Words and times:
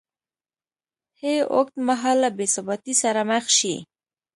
ه 1.21 1.31
اوږدمهاله 1.53 2.29
بېثباتۍ 2.37 2.93
سره 3.03 3.21
مخ 3.29 3.45
شي 3.57 3.75